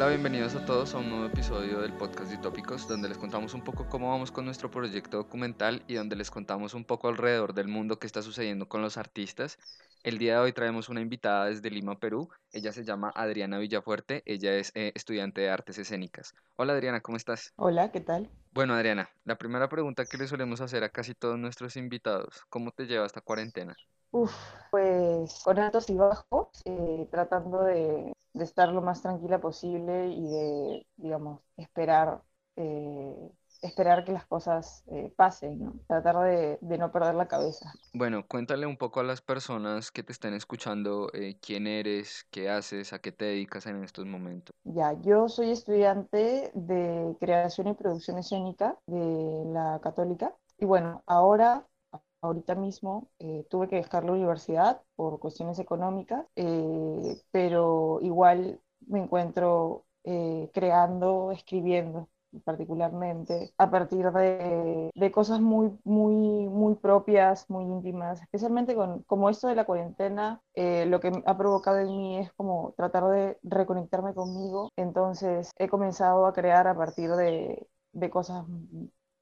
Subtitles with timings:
[0.00, 3.52] Hola, bienvenidos a todos a un nuevo episodio del podcast de Utópicos, donde les contamos
[3.52, 7.52] un poco cómo vamos con nuestro proyecto documental y donde les contamos un poco alrededor
[7.52, 9.58] del mundo que está sucediendo con los artistas.
[10.02, 12.30] El día de hoy traemos una invitada desde Lima, Perú.
[12.50, 14.22] Ella se llama Adriana Villafuerte.
[14.24, 16.32] Ella es eh, estudiante de artes escénicas.
[16.56, 17.52] Hola Adriana, ¿cómo estás?
[17.56, 18.30] Hola, ¿qué tal?
[18.52, 22.70] Bueno Adriana, la primera pregunta que le solemos hacer a casi todos nuestros invitados, ¿cómo
[22.70, 23.76] te lleva esta cuarentena?
[24.12, 24.34] Uf,
[24.70, 30.26] pues con altos y bajos, eh, tratando de, de estar lo más tranquila posible y
[30.28, 32.20] de, digamos, esperar,
[32.56, 33.14] eh,
[33.62, 35.74] esperar que las cosas eh, pasen, ¿no?
[35.86, 37.72] Tratar de, de no perder la cabeza.
[37.92, 42.50] Bueno, cuéntale un poco a las personas que te están escuchando eh, quién eres, qué
[42.50, 44.52] haces, a qué te dedicas en estos momentos.
[44.64, 51.66] Ya, yo soy estudiante de creación y producción escénica de la Católica y bueno, ahora
[52.22, 59.00] ahorita mismo eh, tuve que dejar la universidad por cuestiones económicas, eh, pero igual me
[59.00, 62.08] encuentro eh, creando, escribiendo
[62.44, 69.28] particularmente a partir de, de, cosas muy, muy, muy propias, muy íntimas, especialmente con como
[69.30, 73.38] esto de la cuarentena, eh, lo que ha provocado en mí es como tratar de
[73.42, 78.44] reconectarme conmigo, entonces he comenzado a crear a partir de, de cosas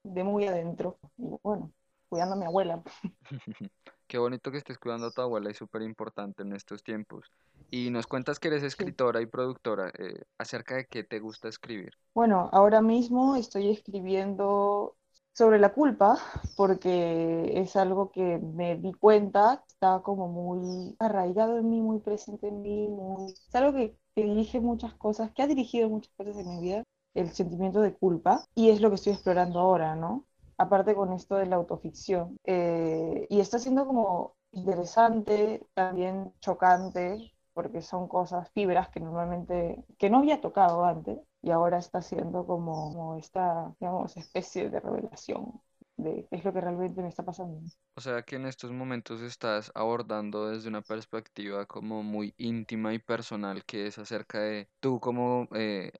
[0.03, 1.73] de muy adentro, y bueno,
[2.09, 2.83] cuidando a mi abuela.
[4.07, 7.31] Qué bonito que estés cuidando a tu abuela, es súper importante en estos tiempos.
[7.71, 11.93] Y nos cuentas que eres escritora y productora, eh, acerca de qué te gusta escribir.
[12.15, 14.97] Bueno, ahora mismo estoy escribiendo
[15.35, 16.19] sobre la culpa,
[16.57, 22.49] porque es algo que me di cuenta, está como muy arraigado en mí, muy presente
[22.49, 23.33] en mí, muy...
[23.33, 26.83] es algo que, que dirige muchas cosas, que ha dirigido muchas cosas en mi vida,
[27.15, 30.25] el sentimiento de culpa, y es lo que estoy explorando ahora, ¿no?
[30.59, 32.37] Aparte con esto de la autoficción.
[32.45, 40.11] Eh, y está siendo como interesante, también chocante, porque son cosas, fibras que normalmente, que
[40.11, 45.61] no había tocado antes, y ahora está siendo como, como esta, digamos, especie de revelación
[45.97, 47.61] de qué es lo que realmente me está pasando.
[47.97, 53.01] O sea que en estos momentos estás abordando desde una perspectiva como muy íntima y
[53.01, 55.93] personal, que es acerca de tú cómo eh,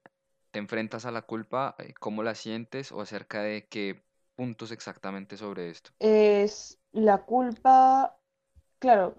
[0.53, 4.05] te enfrentas a la culpa, eh, cómo la sientes, o acerca de qué
[4.39, 5.91] puntos exactamente sobre esto?
[5.99, 8.17] Es la culpa,
[8.79, 9.17] claro,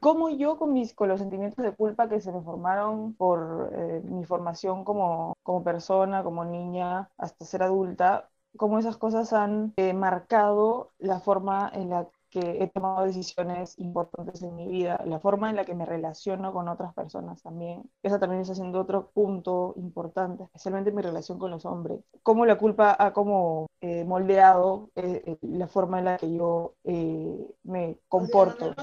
[0.00, 4.00] como yo con, mis, con los sentimientos de culpa que se me formaron por eh,
[4.04, 9.92] mi formación como, como persona, como niña, hasta ser adulta, cómo esas cosas han eh,
[9.92, 15.48] marcado la forma en la que he tomado decisiones importantes en mi vida, la forma
[15.48, 17.90] en la que me relaciono con otras personas también.
[18.02, 22.00] Esa también está siendo otro punto importante, especialmente mi relación con los hombres.
[22.22, 26.74] Cómo la culpa ha como eh, moldeado eh, eh la forma en la que yo
[26.84, 28.74] eh, me comporto.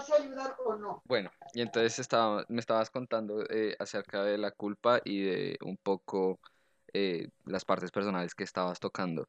[1.06, 5.78] Bueno, y entonces estaba, me estabas contando eh, acerca de la culpa y de un
[5.78, 6.40] poco
[7.46, 9.28] las partes personales que estabas tocando.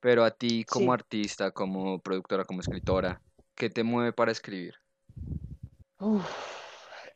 [0.00, 0.92] Pero a ti como Sí.
[0.92, 3.22] artista, como productora, como escritora,
[3.56, 4.74] ¿qué te mueve para escribir?
[5.98, 6.24] Uf,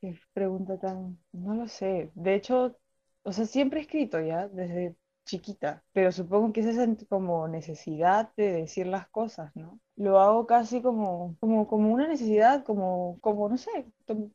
[0.00, 1.18] qué pregunta tan...
[1.32, 2.10] No lo sé.
[2.14, 2.76] De hecho,
[3.22, 4.96] o sea, siempre he escrito ya, desde
[5.26, 9.78] chiquita, pero supongo que es esa como necesidad de decir las cosas, ¿no?
[9.96, 13.86] Lo hago casi como, como, como una necesidad, como, como, no sé,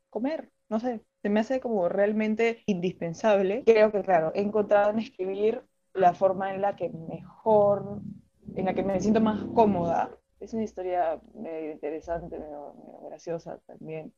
[0.09, 1.01] comer, no sé.
[1.21, 3.63] Se me hace como realmente indispensable.
[3.65, 8.01] Creo que, claro, he encontrado en escribir la forma en la que mejor,
[8.55, 10.15] en la que me siento más cómoda.
[10.45, 14.13] Es una historia medio interesante, medio, medio graciosa también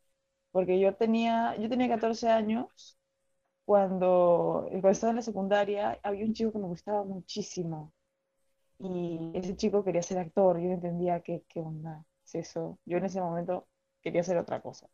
[0.52, 2.98] porque yo tenía, yo tenía 14 años
[3.66, 7.94] cuando, cuando estaba en la secundaria, había un chico que me gustaba muchísimo
[8.80, 12.80] y ese chico quería ser actor, yo no entendía qué, qué onda es eso.
[12.86, 13.68] Yo en ese momento
[14.02, 14.90] quería hacer otra cosa,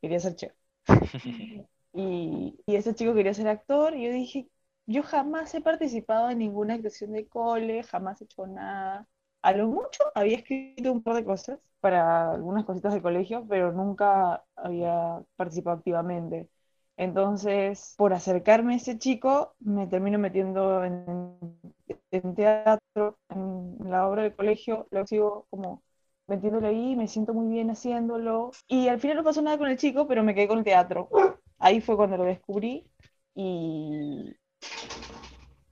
[0.00, 0.54] quería ser chef.
[1.92, 4.48] Y, y ese chico quería ser actor y yo dije,
[4.86, 9.06] yo jamás he participado en ninguna actuación de cole, jamás he hecho nada.
[9.48, 13.72] A lo mucho había escrito un par de cosas para algunas cositas del colegio, pero
[13.72, 16.48] nunca había participado activamente.
[16.96, 21.38] Entonces, por acercarme a ese chico, me termino metiendo en,
[22.10, 25.82] en teatro, en la obra del colegio, luego sigo como
[26.26, 28.50] metiéndole ahí, me siento muy bien haciéndolo.
[28.68, 31.08] Y al final no pasó nada con el chico, pero me quedé con el teatro.
[31.58, 32.86] Ahí fue cuando lo descubrí
[33.34, 34.34] y,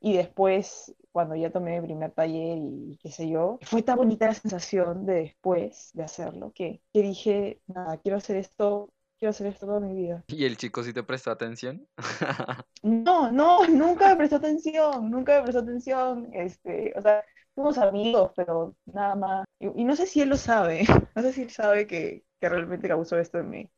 [0.01, 4.27] y después, cuando ya tomé mi primer taller y qué sé yo, fue tan bonita
[4.27, 9.47] la sensación de después de hacerlo que, que dije, nada, quiero hacer esto, quiero hacer
[9.49, 10.25] esto toda mi vida.
[10.27, 11.87] ¿Y el chico sí te prestó atención?
[12.83, 17.25] No, no, nunca me prestó atención, nunca me prestó atención, este, o sea,
[17.55, 19.45] fuimos amigos, pero nada más.
[19.61, 22.49] Y, y no sé si él lo sabe, no sé si él sabe que, que
[22.49, 23.71] realmente causó esto en mí.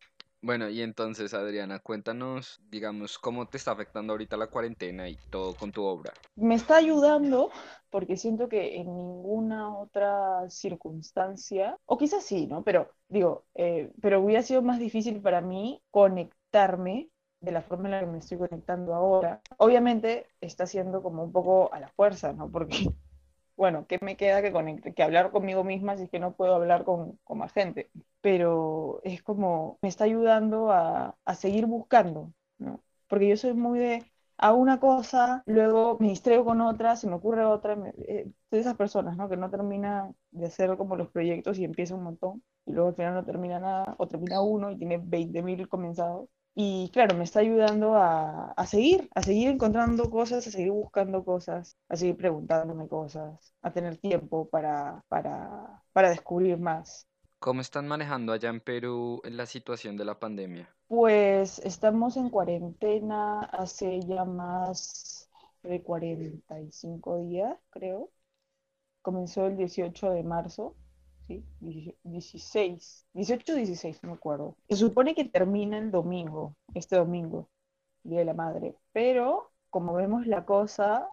[0.45, 5.55] Bueno, y entonces, Adriana, cuéntanos, digamos, cómo te está afectando ahorita la cuarentena y todo
[5.55, 6.13] con tu obra.
[6.37, 7.51] Me está ayudando
[7.89, 12.63] porque siento que en ninguna otra circunstancia, o quizás sí, ¿no?
[12.63, 17.09] Pero digo, eh, pero hubiera sido más difícil para mí conectarme
[17.41, 19.41] de la forma en la que me estoy conectando ahora.
[19.57, 22.51] Obviamente está siendo como un poco a la fuerza, ¿no?
[22.51, 22.91] Porque,
[23.57, 26.55] bueno, ¿qué me queda que, conecte, que hablar conmigo misma si es que no puedo
[26.55, 27.91] hablar con, con más gente?
[28.25, 32.83] Pero es como, me está ayudando a, a seguir buscando, ¿no?
[33.07, 34.03] Porque yo soy muy de,
[34.39, 38.59] hago una cosa, luego me distraigo con otra, se me ocurre otra, me, eh, de
[38.61, 39.29] esas personas, ¿no?
[39.29, 42.95] Que no termina de hacer como los proyectos y empieza un montón y luego al
[42.97, 46.29] final no termina nada, o termina uno y tiene 20.000 comenzados.
[46.57, 51.25] Y claro, me está ayudando a, a, seguir, a seguir encontrando cosas, a seguir buscando
[51.25, 57.07] cosas, a seguir preguntándome cosas, a tener tiempo para, para, para descubrir más.
[57.45, 60.67] ¿Cómo están manejando allá en Perú la situación de la pandemia?
[60.89, 65.29] Pues estamos en cuarentena hace ya más
[65.63, 68.09] de 45 días, creo.
[69.03, 70.75] Comenzó el 18 de marzo
[71.27, 71.45] ¿sí?
[71.61, 74.57] 16, 18 16, no me acuerdo.
[74.71, 77.51] Se supone que termina el domingo, este domingo,
[78.05, 81.11] Día de la Madre, pero como vemos la cosa,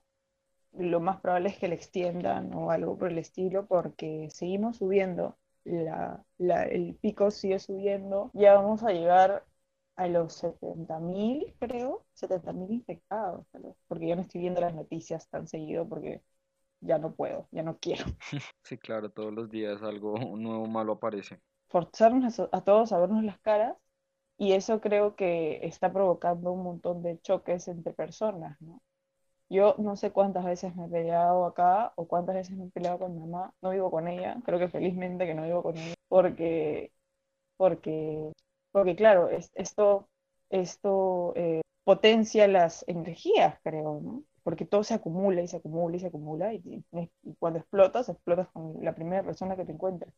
[0.72, 5.36] lo más probable es que la extiendan o algo por el estilo, porque seguimos subiendo,
[5.64, 9.46] la, la, el pico sigue subiendo, ya vamos a llegar
[9.96, 13.46] a los 70.000, creo, 70.000 infectados,
[13.88, 16.22] porque yo no estoy viendo las noticias tan seguido porque
[16.82, 18.06] ya no puedo, ya no quiero.
[18.64, 21.42] Sí, claro, todos los días algo nuevo malo aparece.
[21.70, 23.76] Forzarnos a, a, todos a vernos las caras
[24.38, 28.82] y eso creo que está provocando un montón de choques entre personas, ¿no?
[29.52, 33.00] Yo no sé cuántas veces me he peleado acá o cuántas veces me he peleado
[33.00, 33.54] con mamá.
[33.62, 36.94] No vivo con ella, creo que felizmente que no vivo con ella, porque,
[37.58, 38.32] porque,
[38.72, 40.08] porque claro, es, esto,
[40.50, 44.24] esto eh, potencia las energías, creo, ¿no?
[44.44, 48.48] porque todo se acumula y se acumula y se acumula y, y, cuando explotas, explotas
[48.50, 50.14] con la primera persona que te encuentras.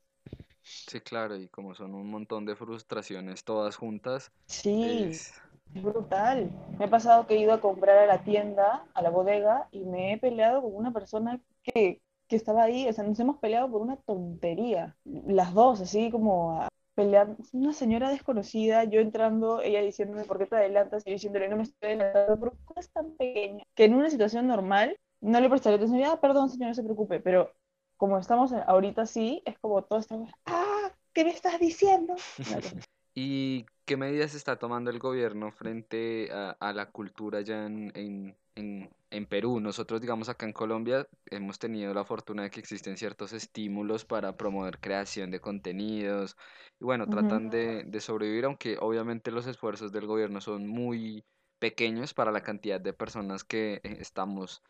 [0.62, 4.32] Sí, claro, y como son un montón de frustraciones todas juntas.
[4.46, 5.34] Sí, es...
[5.82, 6.50] brutal.
[6.78, 9.86] Me ha pasado que he ido a comprar a la tienda, a la bodega, y
[9.86, 13.70] me he peleado con una persona que, que estaba ahí, o sea, nos hemos peleado
[13.70, 19.82] por una tontería, las dos, así como a, peleando, una señora desconocida, yo entrando, ella
[19.82, 22.90] diciéndome por qué te adelantas, y yo diciéndole no me estoy adelantando, pero ¿cómo es
[22.92, 23.64] tan pequeña?
[23.76, 27.20] Que en una situación normal no le prestaría atención, ah, perdón señora, no se preocupe,
[27.20, 27.52] pero
[27.98, 32.16] como estamos ahorita sí, es como todo estamos, ah, ¿qué me estás diciendo?
[33.16, 38.38] ¿Y qué medidas está tomando el gobierno frente a, a la cultura ya en, en,
[38.56, 39.60] en, en, Perú?
[39.60, 44.36] Nosotros, digamos, acá en Colombia hemos tenido la fortuna de que existen ciertos estímulos para
[44.36, 46.36] promover creación de contenidos
[46.80, 47.12] y bueno, uh -huh.
[47.12, 51.24] tratan de, de sobrevivir, aunque obviamente los esfuerzos del gobierno son muy
[51.60, 54.64] pequeños para la cantidad de personas que eh, estamos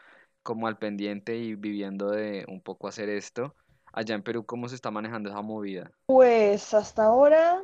[0.43, 3.55] como al pendiente y viviendo de un poco hacer esto.
[3.93, 5.91] Allá en Perú, ¿cómo se está manejando esa movida?
[6.05, 7.63] Pues hasta ahora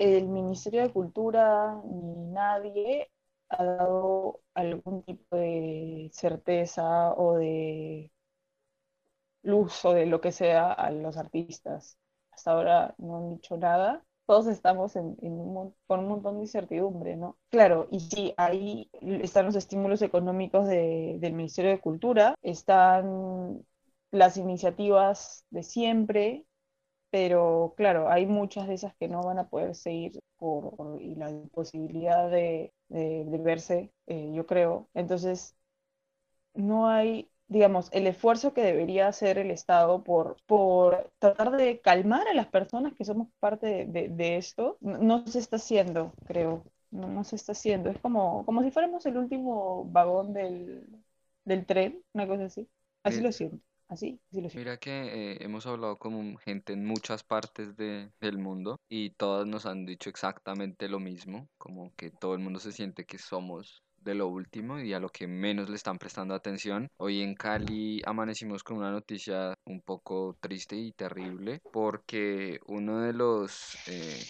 [0.00, 3.10] el Ministerio de Cultura ni nadie
[3.50, 8.10] ha dado algún tipo de certeza o de
[9.42, 11.98] luz o de lo que sea a los artistas.
[12.30, 14.02] Hasta ahora no han dicho nada.
[14.24, 17.36] Todos estamos en, un, con un montón de incertidumbre, ¿no?
[17.50, 23.66] Claro, y sí, ahí están los estímulos económicos de, del Ministerio de Cultura, están
[24.12, 26.46] las iniciativas de siempre,
[27.10, 31.14] pero claro, hay muchas de esas que no van a poder seguir por, por y
[31.16, 34.88] la imposibilidad de, de, de verse, eh, yo creo.
[34.94, 35.56] Entonces,
[36.54, 42.28] no hay, digamos, el esfuerzo que debería hacer el Estado por, por tratar de calmar
[42.28, 46.64] a las personas que somos parte de, de, esto, no, no, se está haciendo, creo.
[46.90, 47.90] No, no, se está haciendo.
[47.90, 50.86] Es como, como si fuéramos el último vagón del,
[51.44, 52.68] del tren, una cosa así.
[53.04, 53.22] Así sí.
[53.22, 53.58] lo siento.
[53.90, 54.20] Así.
[54.30, 59.48] Mira que eh, hemos hablado con gente en muchas partes de, del mundo y todas
[59.48, 63.82] nos han dicho exactamente lo mismo, como que todo el mundo se siente que somos
[63.96, 66.88] de lo último y a lo que menos le están prestando atención.
[66.98, 73.12] Hoy en Cali amanecimos con una noticia un poco triste y terrible porque uno de
[73.12, 74.22] los eh,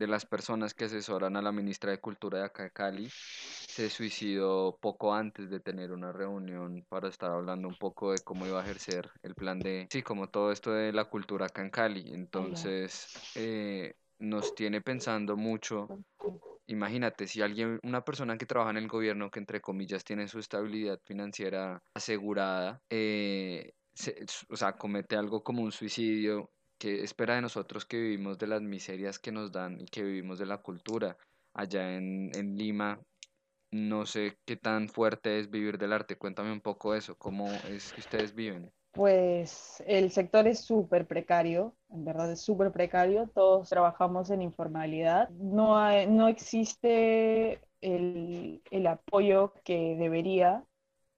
[0.00, 3.90] de las personas que asesoran a la ministra de Cultura de acá de Cali se
[3.90, 8.60] suicidó poco antes de tener una reunión para estar hablando un poco de cómo iba
[8.60, 12.14] a ejercer el plan de, sí, como todo esto de la cultura acá en Cali.
[12.14, 15.86] Entonces, eh, nos tiene pensando mucho.
[16.66, 20.38] Imagínate, si alguien, una persona que trabaja en el gobierno, que entre comillas tiene su
[20.38, 26.48] estabilidad financiera asegurada, eh, se, o sea, comete algo como un suicidio,
[26.80, 30.38] ¿Qué espera de nosotros que vivimos de las miserias que nos dan y que vivimos
[30.38, 31.14] de la cultura?
[31.52, 32.98] Allá en, en Lima,
[33.70, 36.16] no sé qué tan fuerte es vivir del arte.
[36.16, 38.72] Cuéntame un poco eso, cómo es que ustedes viven.
[38.92, 45.28] Pues el sector es súper precario, en verdad es súper precario, todos trabajamos en informalidad,
[45.28, 50.64] no, no existe el, el apoyo que debería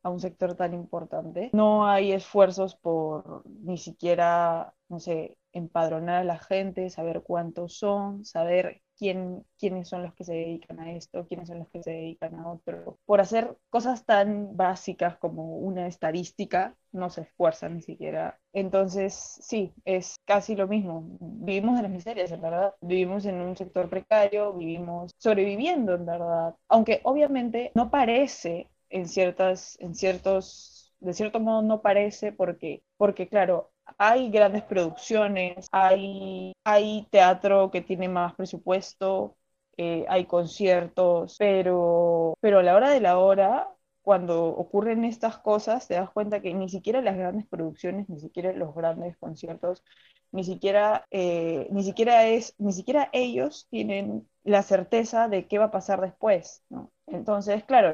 [0.02, 1.50] a un sector tan importante.
[1.52, 8.24] No hay esfuerzos por ni siquiera, no sé, empadronar a la gente, saber cuántos son,
[8.24, 11.90] saber quién, quiénes son los que se dedican a esto, quiénes son los que se
[11.90, 12.98] dedican a otro.
[13.04, 18.38] Por hacer cosas tan básicas como una estadística, no se esfuerzan ni siquiera.
[18.52, 21.04] Entonces, sí, es casi lo mismo.
[21.20, 22.74] Vivimos de las miserias, en verdad.
[22.80, 26.54] Vivimos en un sector precario, vivimos sobreviviendo, en verdad.
[26.68, 33.28] Aunque obviamente no parece en ciertas, en ciertos, de cierto modo no parece porque, porque
[33.28, 39.36] claro, hay grandes producciones, hay, hay teatro que tiene más presupuesto,
[39.76, 43.68] eh, hay conciertos, pero, pero a la hora de la hora,
[44.02, 48.52] cuando ocurren estas cosas, te das cuenta que ni siquiera las grandes producciones, ni siquiera
[48.52, 49.82] los grandes conciertos,
[50.32, 55.66] ni siquiera, eh, ni siquiera es, ni siquiera ellos tienen la certeza de qué va
[55.66, 56.64] a pasar después.
[57.06, 57.92] Entonces, claro,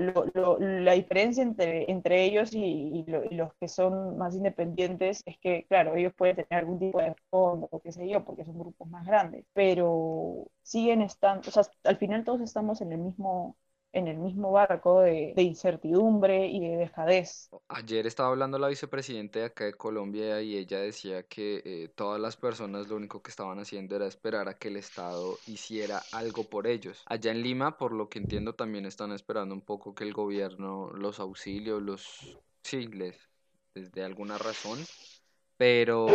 [0.61, 5.97] la diferencia entre, entre ellos y, y, los que son más independientes es que, claro,
[5.97, 9.05] ellos pueden tener algún tipo de fondo o qué sé yo, porque son grupos más
[9.07, 13.57] grandes, pero siguen estando, o sea, al final todos estamos en el mismo,
[13.93, 17.51] en el mismo barco de, incertidumbre y de dejadez.
[17.69, 22.21] Ayer estaba hablando la vicepresidenta de acá de Colombia y ella decía que eh, todas
[22.21, 26.45] las personas lo único que estaban haciendo era esperar a que el Estado hiciera algo
[26.45, 27.03] por ellos.
[27.07, 30.91] Allá en Lima, por lo que entiendo, también están esperando un poco que el gobierno
[30.91, 32.39] los auxilie los...
[32.63, 33.17] Sí, les,
[33.75, 34.79] dé alguna razón.
[35.57, 36.07] Pero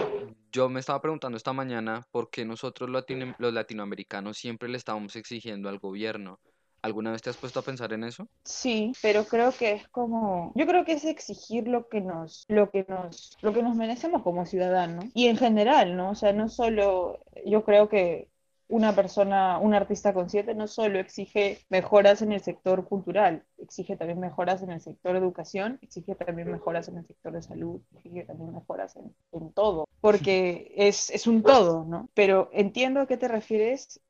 [0.53, 5.67] yo me estaba preguntando esta mañana por qué nosotros los latinoamericanos siempre le estábamos exigiendo
[5.67, 6.39] al gobierno.
[6.83, 8.27] ¿Alguna vez te has puesto a pensar en eso?
[8.43, 12.69] Sí, pero creo que es como, yo creo que es exigir lo que nos, lo
[12.71, 16.09] que nos, lo que nos merecemos como ciudadanos y en general, ¿no?
[16.11, 18.29] O sea, no solo, yo creo que
[18.67, 24.19] una persona, un artista consciente no solo exige mejoras en el sector cultural, exige también
[24.19, 28.53] mejoras en el sector educación, exige también mejoras en el sector de salud, exige también
[28.53, 32.09] mejoras en, en todo, porque es, es un todo, ¿no?
[32.13, 34.01] Pero entiendo a qué te refieres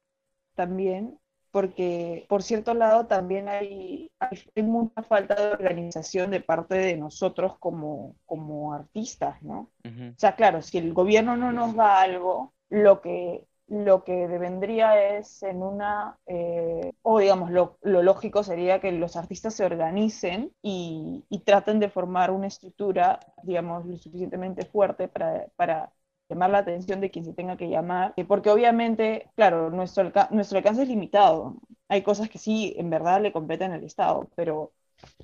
[0.55, 1.19] también
[1.53, 7.59] porque por cierto lado también hay, hay, mucha falta de organización de parte de nosotros
[7.59, 9.69] como, como artistas, ¿no?
[9.85, 10.11] Uh -huh.
[10.13, 15.15] O sea, claro, si el gobierno no nos da algo, lo que, lo que vendría
[15.15, 20.51] es en una, eh, o digamos, lo, lo, lógico sería que los artistas se organicen
[20.63, 25.93] y, y, traten de formar una estructura, digamos, lo suficientemente fuerte para, para
[26.33, 30.27] llamar la atención de quien se tenga que llamar, eh, porque obviamente, claro, nuestro, alca
[30.31, 31.55] nuestro alcance es limitado.
[31.89, 34.71] Hay cosas que sí, en verdad, le competen al Estado, pero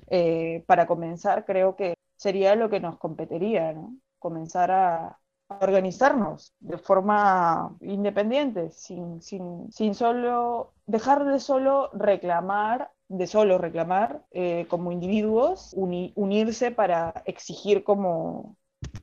[0.08, 3.96] eh, para comenzar creo que sería lo que nos competiría, ¿no?
[4.18, 12.90] Comenzar a, a organizarnos de forma independiente, sin, sin, sin solo, dejar de solo reclamar
[13.08, 18.56] de solo reclamar eh, como individuos, uni, unirse para exigir como,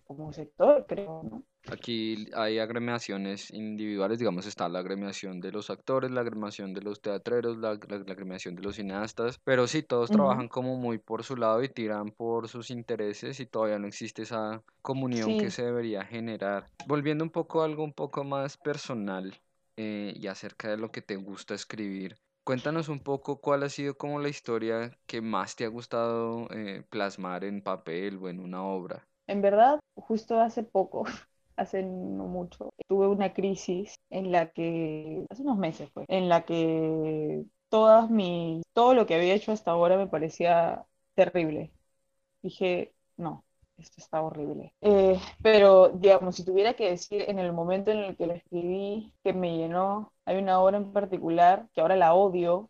[0.05, 1.43] como sector, creo, ¿no?
[1.69, 7.01] Aquí hay agremiaciones individuales, digamos, está la agremiación de los actores, la agremiación de los
[7.01, 10.15] teatreros, la, la, la agremiación de los cineastas, pero sí, todos uh -huh.
[10.15, 14.21] trabajan como muy por su lado y tiran por sus intereses y todavía no existe
[14.21, 15.37] esa comunión sí.
[15.37, 16.69] que se debería generar.
[16.87, 19.35] Volviendo un poco a algo un poco más personal
[19.75, 23.97] eh, y acerca de lo que te gusta escribir, Cuéntanos un poco cuál ha sido
[23.97, 28.63] como la historia que más te ha gustado eh, plasmar en papel o en una
[28.63, 29.05] obra.
[29.27, 31.03] En verdad, justo hace poco,
[31.57, 36.45] hace no mucho, tuve una crisis en la que, hace unos meses fue, en la
[36.45, 40.85] que todas mis, todo lo que había hecho hasta ahora me parecía
[41.15, 41.71] terrible.
[42.41, 43.43] Dije, no,
[43.77, 44.73] esto está horrible.
[44.81, 49.13] Eh, pero, digamos, si tuviera que decir en el momento en el que lo escribí,
[49.23, 52.69] que me llenó, hay una obra en particular que ahora la odio,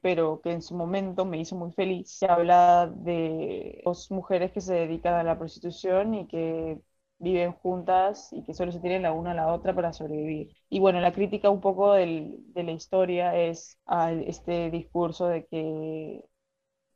[0.00, 2.10] pero que en su momento me hizo muy feliz.
[2.10, 6.80] Se habla de dos mujeres que se dedican a la prostitución y que
[7.22, 10.54] viven juntas y que solo se tienen la una a la otra para sobrevivir.
[10.68, 16.24] Y bueno, la crítica un poco de la historia es a este discurso de que,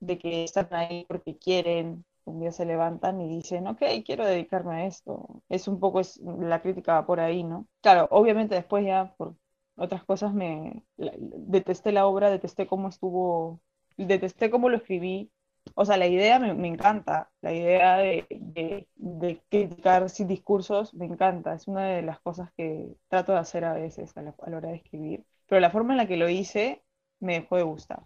[0.01, 4.75] de que están ahí porque quieren, un día se levantan y dicen, ok, quiero dedicarme
[4.77, 5.43] a esto.
[5.49, 6.01] Es un poco,
[6.41, 7.69] la crítica por ahí, ¿no?
[7.81, 9.37] Claro, obviamente después ya por
[9.77, 13.61] otras cosas me la, detesté la obra, detesté cómo estuvo,
[13.97, 15.31] detesté cómo lo escribí.
[15.75, 20.95] O sea, la idea me, me encanta, la idea de, de, de criticar sin discursos,
[20.95, 21.55] me encanta.
[21.55, 24.57] Es una de las cosas que trato de hacer a veces a la, a la
[24.59, 25.27] hora de escribir.
[25.47, 26.85] Pero la forma en la que lo hice
[27.21, 28.05] me dejó de gustar.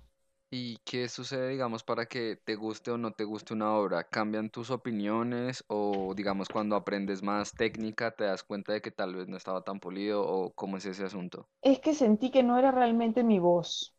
[0.53, 4.05] ¿Y qué sucede, digamos, para que te guste o no te guste una obra?
[4.05, 9.15] ¿Cambian tus opiniones o, digamos, cuando aprendes más técnica te das cuenta de que tal
[9.17, 11.49] vez no estaba tan pulido o cómo es ese asunto?
[11.63, 13.97] Es que sentí que no era realmente mi voz.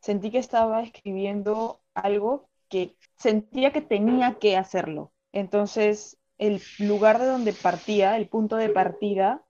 [0.00, 5.12] Sentí que estaba escribiendo algo que sentía que tenía que hacerlo.
[5.32, 9.44] Entonces, el lugar de donde partía, el punto de partida,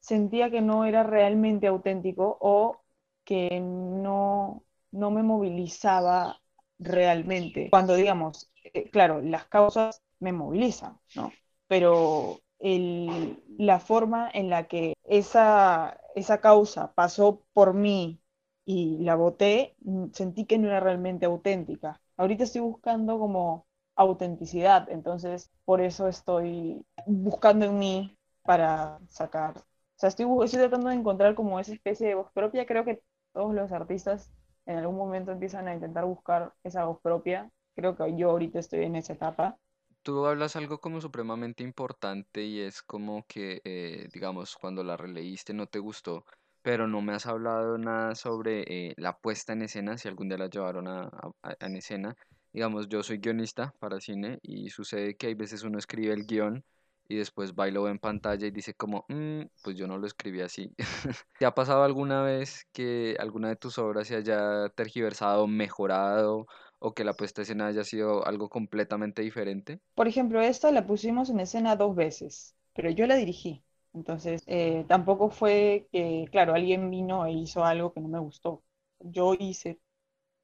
[0.00, 2.80] sentía que no era realmente auténtico o
[3.24, 6.40] que no, no me movilizaba
[6.78, 7.68] realmente.
[7.70, 11.38] Cuando, digamos, eh, claro, las causas me movilizan, ¿no?
[11.66, 18.20] Pero el- la forma en la que esa, esa causa pasó por mí
[18.64, 22.00] y la voté, mm, sentí que no era realmente auténtica.
[22.18, 29.56] Ahorita estoy buscando como autenticidad, entonces por eso estoy buscando en mí para sacar.
[29.58, 32.66] O sea, estoy, estoy tratando de encontrar como esa especie de voz propia.
[32.66, 34.32] Creo que todos los artistas
[34.66, 37.50] en algún momento empiezan a intentar buscar esa voz propia.
[37.74, 39.56] Creo que yo ahorita estoy en esa etapa.
[40.02, 45.52] Tú hablas algo como supremamente importante y es como que, eh, digamos, cuando la releíste
[45.54, 46.24] no te gustó,
[46.68, 50.36] pero no me has hablado nada sobre eh, la puesta en escena, si algún día
[50.36, 52.14] la llevaron a, a- a- en escena.
[52.52, 56.62] Digamos, yo soy guionista para cine y sucede que hay veces uno escribe el guion
[57.08, 59.96] y después va y lo ve en pantalla y dice como, "Mm, pues yo no
[59.96, 60.74] lo escribí así.
[61.38, 66.44] ¿Te ha pasado alguna vez que alguna de tus obras se haya tergiversado, mejorado
[66.80, 69.80] o que la puesta en escena haya sido algo completamente diferente?
[69.94, 73.64] Por ejemplo, esta la pusimos en escena dos veces, pero yo la dirigí.
[73.98, 78.62] Entonces, eh, tampoco fue que, claro, alguien vino e hizo algo que no me gustó.
[79.00, 79.80] Yo hice,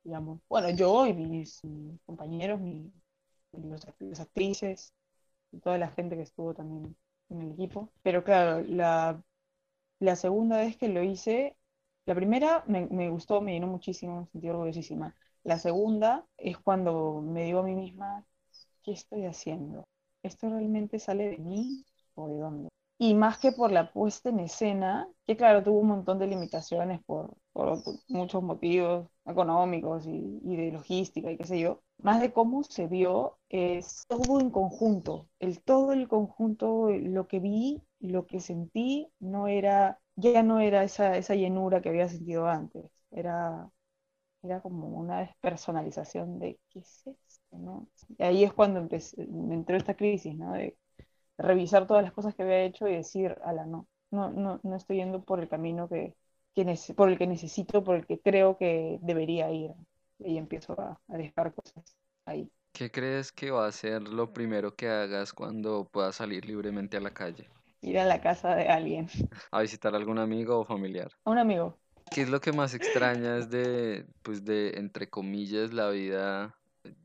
[0.04, 2.92] digamos, bueno, yo y mis, mis compañeros, mi-
[3.52, 4.94] los las actrices
[5.52, 6.96] y toda la gente que estuvo también
[7.30, 7.90] en el equipo.
[8.02, 9.22] Pero claro, la,
[10.00, 11.56] la segunda vez que lo hice,
[12.06, 15.16] la primera me, me gustó, me llenó muchísimo, me sentí orgullosísima.
[15.44, 18.24] La segunda es cuando me digo a mí misma,
[18.84, 19.84] ¿qué estoy haciendo?
[20.22, 22.68] ¿Esto realmente sale de mí o de dónde?
[22.98, 27.02] Y más que por la puesta en escena, que claro, tuvo un montón de limitaciones
[27.04, 32.32] por, por muchos motivos económicos y, y de logística y qué sé yo, más de
[32.32, 38.26] cómo se vio es todo en conjunto, el todo el conjunto, lo que vi, lo
[38.26, 43.68] que sentí, no era, ya no era esa, esa llenura que había sentido antes, era,
[44.42, 47.88] era como una despersonalización de qué es esto, ¿no?
[48.18, 50.52] Y ahí es cuando empecé, me entró esta crisis, ¿no?
[50.52, 50.76] De
[51.38, 54.96] revisar todas las cosas que había hecho y decir, ala, no, no, no, no estoy
[54.98, 56.14] yendo por el camino que,
[56.54, 59.72] que por el que necesito, por el que creo que debería ir.
[60.18, 62.50] Y empiezo a, a dejar cosas ahí.
[62.72, 67.00] ¿Qué crees que va a ser lo primero que hagas cuando puedas salir libremente a
[67.00, 67.48] la calle?
[67.82, 69.08] Ir a la casa de alguien,
[69.52, 71.10] A visitar a algún amigo o familiar.
[71.24, 71.78] a un amigo.
[72.10, 76.56] ¿Qué es lo que más extrañas de, pues de, entre comillas, la vida?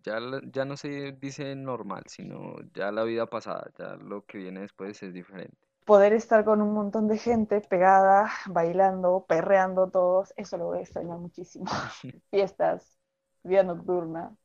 [0.03, 4.37] Ya, la- ya no se dice normal, sino ya la vida pasada, ya lo que
[4.37, 5.57] viene después es diferente.
[5.85, 10.81] Poder estar con un montón de gente pegada, bailando, perreando todos, eso lo voy a
[10.81, 11.65] extrañar muchísimo.
[12.31, 12.97] Fiestas,
[13.43, 14.35] vida nocturna,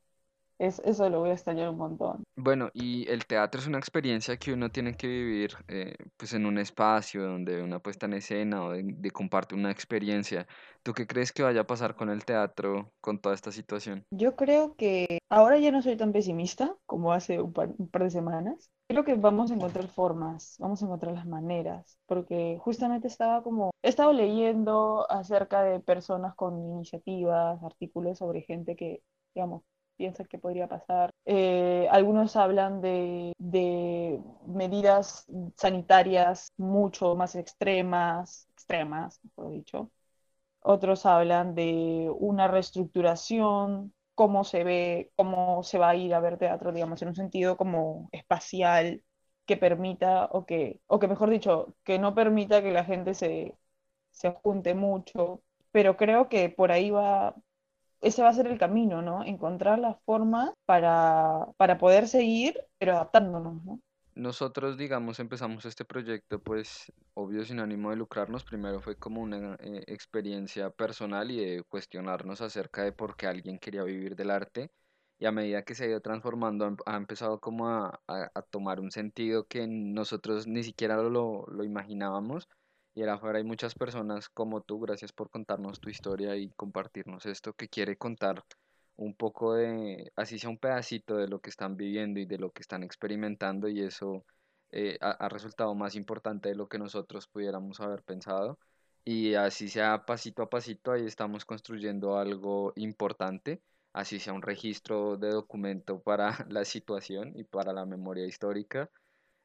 [0.59, 2.25] es, eso lo voy a extrañar un montón.
[2.37, 6.47] Bueno, y el teatro es una experiencia que uno tiene que vivir eh, pues en
[6.47, 10.47] un espacio donde una puesta en escena o de, de comparte una experiencia.
[10.83, 14.05] ¿Tú qué crees que vaya a pasar con el teatro, con toda esta situación?
[14.11, 18.05] Yo creo que ahora ya no soy tan pesimista como hace un par, un par
[18.05, 18.71] de semanas.
[18.87, 23.71] Creo que vamos a encontrar formas, vamos a encontrar las maneras, porque justamente estaba como,
[23.83, 29.03] he estado leyendo acerca de personas con iniciativas, artículos sobre gente que,
[29.35, 29.63] digamos,
[29.97, 31.11] piensa que podría pasar.
[31.25, 35.27] Eh, algunos hablan de, de medidas
[35.57, 39.91] sanitarias mucho más extremas, extremas, mejor dicho.
[40.61, 46.39] Otros hablan de una reestructuración, cómo se ve, cómo se va a ir a ver
[46.39, 49.03] teatro, digamos, en un sentido como espacial,
[49.47, 53.55] que permita, o que, o que mejor dicho, que no permita que la gente se,
[54.11, 55.43] se junte mucho.
[55.73, 57.35] Pero creo que por ahí va,
[58.05, 59.25] ese va a ser el camino, ¿no?
[59.25, 63.81] Encontrar la forma para, para poder seguir, pero adaptándonos, ¿no?
[64.17, 68.45] Nosotros, digamos, empezamos este proyecto, pues, obvio, sin ánimo de lucrarnos.
[68.45, 73.59] Primero fue como una eh, experiencia personal y de cuestionarnos acerca de por qué alguien
[73.59, 74.71] quería vivir del arte.
[75.19, 78.43] Y a medida que se ha ido transformando, ha em- empezado como a, a- a
[78.43, 82.49] tomar un sentido que nosotros ni siquiera lo, lo imaginábamos.
[82.95, 87.27] Y ahora afuera hay muchas personas como tú, gracias por contarnos tu historia y compartirnos
[87.27, 88.45] esto que quiere contar
[88.97, 92.51] un poco de, así sea un pedacito de lo que están viviendo y de lo
[92.53, 94.25] que están experimentando y eso
[94.71, 98.59] eh, ha, ha resultado más importante de lo que nosotros pudiéramos haber pensado.
[99.05, 105.17] Y así sea pasito a pasito, ahí estamos construyendo algo importante, así sea un registro
[105.19, 108.91] de documento para la situación y para la memoria histórica.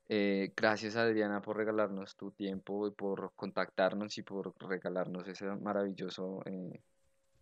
[0.10, 6.42] Eh, gracias Adriana por regalarnos tu tiempo y por contactarnos y por regalarnos esa maravilloso
[6.46, 6.82] eh,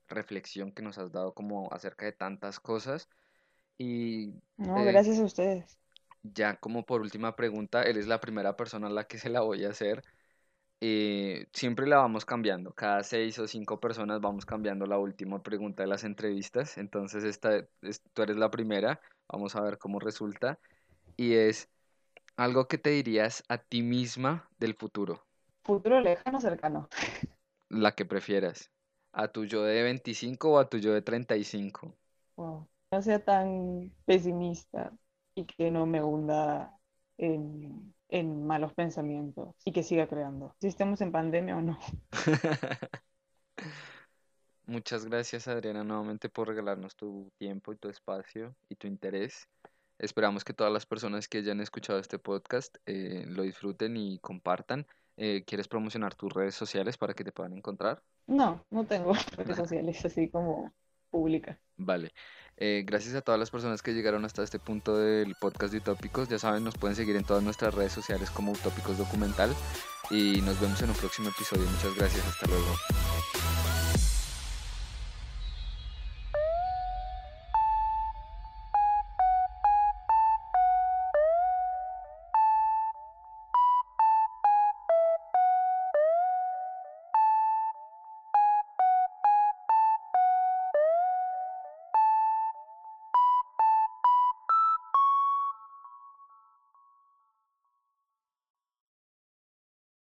[0.10, 3.10] reflexión que nos has dado como acerca de tantas cosas.
[3.77, 5.77] Y No, eh, gracias a ustedes.
[6.23, 9.65] ya como por última pregunta, eres la primera persona a la que se la voy
[9.65, 10.03] a hacer.
[10.82, 12.73] Eh, siempre la vamos cambiando.
[12.73, 16.77] Cada seis o cinco personas vamos cambiando la última pregunta de las entrevistas.
[16.77, 19.01] Entonces, esta es- tú eres la primera.
[19.30, 20.60] Vamos a ver cómo resulta.
[21.17, 21.69] Y es
[22.38, 25.28] algo que te dirías a ti misma del futuro,
[25.63, 26.88] Futuro lejano, cercano.
[27.69, 28.71] la que prefieras.
[29.13, 31.93] A tu yo de 25 o a tu yo de 35.
[32.36, 32.67] Wow.
[32.91, 34.93] No sea tan pesimista
[35.36, 36.80] y que no me hunda
[37.17, 40.56] en, en malos pensamientos y que siga creando.
[40.62, 41.80] Si estamos en pandemia o no.
[44.65, 49.47] Muchas gracias, Adriana, nuevamente por regalarnos tu tiempo y tu espacio y tu interés.
[49.99, 54.86] Esperamos que todas las personas que hayan escuchado este podcast eh, lo disfruten y compartan.
[55.17, 58.03] Eh, ¿quieres promocionar tus redes sociales para que te puedan encontrar?
[58.27, 60.71] No, no tengo redes sociales así como
[61.10, 61.57] públicas.
[61.77, 62.12] Vale.
[62.57, 66.29] Eh, gracias a todas las personas que llegaron hasta este punto del podcast de Utópicos.
[66.29, 69.51] Ya saben, nos pueden seguir en todas nuestras redes sociales como Utópicos Documental.
[70.10, 71.65] Y nos vemos en un próximo episodio.
[71.65, 72.25] Muchas gracias.
[72.25, 72.75] Hasta luego.